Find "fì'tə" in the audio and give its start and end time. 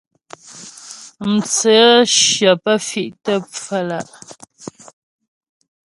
2.87-3.33